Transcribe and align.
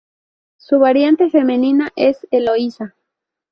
Su 0.57 0.79
variante 0.79 1.29
femenina 1.29 1.91
es 1.95 2.17
Eloísa. 2.31 2.95